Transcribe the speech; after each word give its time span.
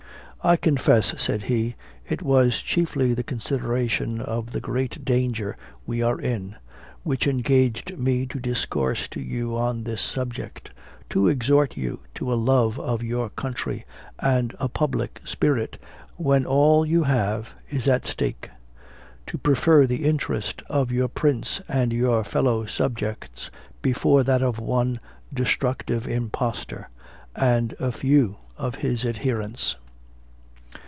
"I 0.43 0.55
confess," 0.55 1.13
said 1.21 1.43
he, 1.43 1.75
"it 2.09 2.23
was 2.23 2.63
chiefly 2.63 3.13
the 3.13 3.21
consideration 3.21 4.19
of 4.19 4.51
the 4.53 4.59
great 4.59 5.05
danger 5.05 5.55
we 5.85 6.01
are 6.01 6.19
in, 6.19 6.55
which 7.03 7.27
engaged 7.27 7.95
me 7.95 8.25
to 8.25 8.39
discourse 8.39 9.07
to 9.09 9.21
you 9.21 9.55
on 9.55 9.83
this 9.83 10.01
subject, 10.01 10.71
to 11.11 11.27
exhort 11.27 11.77
you 11.77 11.99
to 12.15 12.33
a 12.33 12.33
love 12.33 12.79
of 12.79 13.03
your 13.03 13.29
country, 13.29 13.85
and 14.17 14.55
a 14.59 14.67
public 14.67 15.21
spirit, 15.23 15.77
when 16.15 16.43
all 16.43 16.87
you 16.87 17.03
have 17.03 17.49
is 17.69 17.87
at 17.87 18.07
stake; 18.07 18.49
to 19.27 19.37
prefer 19.37 19.85
the 19.85 20.05
interest 20.05 20.63
of 20.67 20.89
your 20.91 21.07
prince 21.07 21.61
and 21.69 21.93
your 21.93 22.23
fellow 22.23 22.65
subjects 22.65 23.51
before 23.83 24.23
that 24.23 24.41
of 24.41 24.57
one 24.57 24.99
destructive 25.31 26.07
impostor, 26.07 26.89
and 27.35 27.75
a 27.79 27.91
few 27.91 28.37
of 28.57 28.73
his 28.73 29.05
adherents." 29.05 29.75